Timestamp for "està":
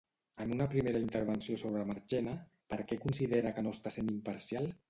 3.79-3.97